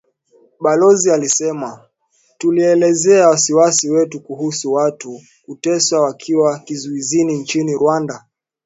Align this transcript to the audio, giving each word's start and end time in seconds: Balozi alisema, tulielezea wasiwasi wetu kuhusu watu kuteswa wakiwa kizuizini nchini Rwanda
Balozi 0.61 1.11
alisema, 1.11 1.83
tulielezea 2.37 3.27
wasiwasi 3.27 3.89
wetu 3.89 4.19
kuhusu 4.19 4.73
watu 4.73 5.21
kuteswa 5.45 6.01
wakiwa 6.01 6.59
kizuizini 6.59 7.33
nchini 7.37 7.73
Rwanda 7.73 8.25